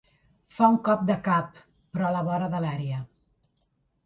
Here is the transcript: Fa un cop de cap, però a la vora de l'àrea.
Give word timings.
Fa 0.59 0.69
un 0.75 0.79
cop 0.87 1.03
de 1.09 1.17
cap, 1.27 1.59
però 1.99 2.09
a 2.09 2.15
la 2.17 2.25
vora 2.31 2.49
de 2.55 2.63
l'àrea. 2.65 3.05